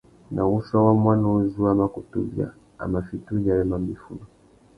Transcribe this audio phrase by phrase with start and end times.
[0.33, 2.47] Nà wuchiô wa muaná uzu a mà kutu bia,
[2.81, 4.25] a mà fiti uyêrê mamba iffundu.